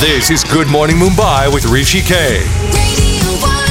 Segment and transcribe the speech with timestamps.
[0.00, 2.14] This is Good Morning Mumbai with Rishi K.
[2.72, 3.66] Radio 1.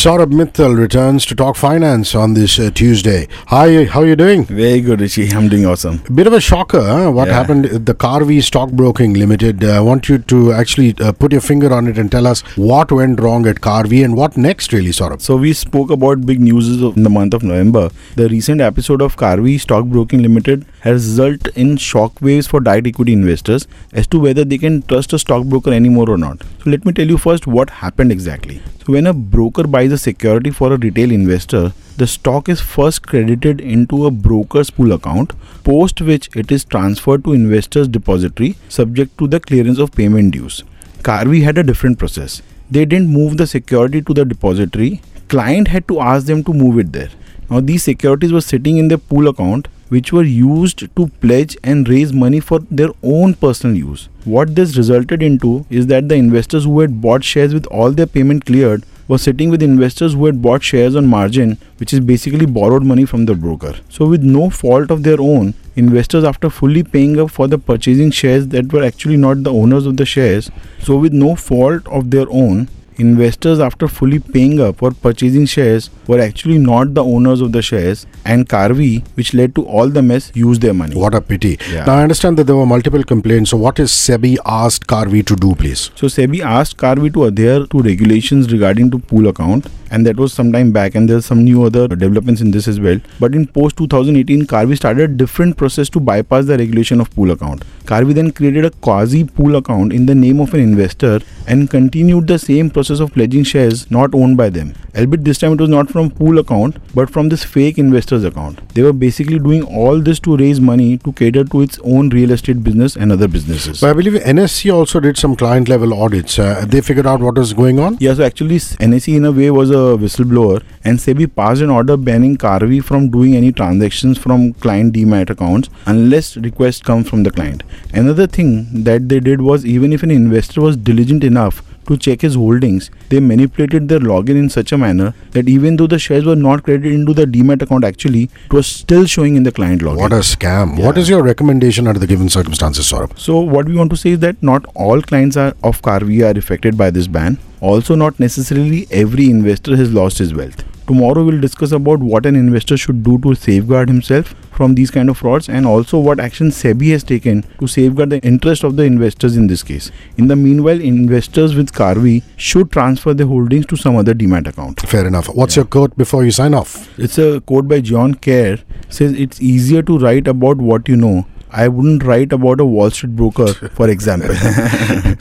[0.00, 3.26] Saurabh Mittal returns to talk finance on this uh, Tuesday.
[3.48, 4.44] Hi, how are you doing?
[4.44, 5.28] Very good, Rishi.
[5.30, 5.98] I'm doing awesome.
[6.14, 7.10] Bit of a shocker, huh?
[7.10, 7.34] What Yeah.
[7.34, 9.62] happened at the Karvy Stockbroking Limited?
[9.64, 12.40] Uh, I want you to actually uh, put your finger on it and tell us
[12.56, 15.20] what went wrong at Karvy and what next, really, Saurabh.
[15.20, 17.90] So we spoke about big news in the month of November.
[18.16, 23.66] The recent episode of Karvy Stockbroking Limited has resulted in shockwaves for direct equity investors
[23.92, 26.42] as to whether they can trust a stockbroker anymore or not.
[26.62, 28.60] So let me tell you first what happened exactly.
[28.84, 33.06] So when a broker buys a security for a retail investor, the stock is first
[33.06, 39.16] credited into a broker's pool account, post which it is transferred to investor's depository subject
[39.18, 40.64] to the clearance of payment dues.
[41.02, 42.42] Karvy had a different process.
[42.70, 45.00] They didn't move the security to the depository.
[45.28, 47.10] Client had to ask them to move it there.
[47.48, 51.88] Now these securities were sitting in their pool account which were used to pledge and
[51.88, 54.08] raise money for their own personal use.
[54.24, 58.06] What this resulted into is that the investors who had bought shares with all their
[58.06, 62.46] payment cleared were sitting with investors who had bought shares on margin, which is basically
[62.46, 63.74] borrowed money from the broker.
[63.90, 68.10] So, with no fault of their own, investors, after fully paying up for the purchasing
[68.10, 72.10] shares that were actually not the owners of the shares, so with no fault of
[72.10, 77.40] their own, investors, after fully paying up or purchasing shares, were actually not the owners
[77.40, 80.96] of the shares, and Karvy, which led to all the mess, used their money.
[80.96, 81.58] What a pity.
[81.70, 81.84] Yeah.
[81.84, 83.50] Now, I understand that there were multiple complaints.
[83.50, 85.90] So, what is SEBI asked Karvy to do, please?
[85.94, 90.32] So SEBI asked Karvy to adhere to regulations regarding to pool account, and that was
[90.32, 90.94] some time back.
[90.94, 92.98] And there's some new other developments in this as well.
[93.18, 97.30] But in post 2018, Karvy started a different process to bypass the regulation of pool
[97.30, 97.64] account.
[97.84, 102.26] Karvy then created a quasi pool account in the name of an investor and continued
[102.26, 104.74] the same process of pledging shares not owned by them.
[104.96, 108.60] Albeit this time it was not from pool account, but from this fake investor's account.
[108.74, 112.30] They were basically doing all this to raise money to cater to its own real
[112.30, 113.80] estate business and other businesses.
[113.80, 116.38] So, I believe NSE also did some client level audits.
[116.38, 117.96] Uh, they figured out what was going on.
[118.00, 121.96] Yeah, so actually NSE in a way was a whistleblower and SEBI passed an order
[121.96, 127.30] banning Karvy from doing any transactions from client demat accounts unless request comes from the
[127.30, 127.62] client.
[127.92, 132.20] Another thing that they did was even if an investor was diligent enough to check
[132.22, 136.24] his holdings, they manipulated their login in such a manner that even though the shares
[136.24, 139.82] were not credited into the demat account actually, it was still showing in the client
[139.82, 139.98] login.
[139.98, 140.76] What a scam.
[140.78, 141.02] What Yeah.
[141.02, 143.18] is your recommendation under the given circumstances, Saurabh?
[143.18, 146.36] So what we want to say is that not all clients are of Karvy are
[146.38, 147.38] affected by this ban.
[147.60, 150.64] Also, not necessarily every investor has lost his wealth.
[150.92, 155.08] Tomorrow we'll discuss about what an investor should do to safeguard himself from these kind
[155.08, 158.82] of frauds and also what action SEBI has taken to safeguard the interest of the
[158.82, 159.90] investors in this case.
[160.18, 164.82] In the meanwhile, investors with Karvy should transfer their holdings to some other demat account.
[164.82, 165.28] Fair enough.
[165.34, 166.86] What's your quote before you sign off?
[166.98, 168.58] It's a quote by John Kerr
[168.90, 171.24] says it's easier to write about what you know.
[171.52, 174.30] I wouldn't write about a Wall Street broker, for example.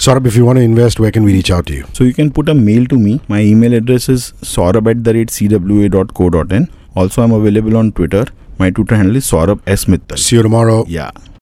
[0.06, 1.86] Saurabh, if you want to invest, where can we reach out to you?
[1.94, 3.20] So you can put a mail to me.
[3.28, 6.70] My email address is saurabh at the rate cwa.co.in.
[6.96, 8.26] Also, I'm available on Twitter.
[8.58, 9.86] My Twitter handle is Saurabh S.
[9.86, 10.18] Mittal.
[10.18, 10.86] See you tomorrow.
[10.88, 11.12] Yeah.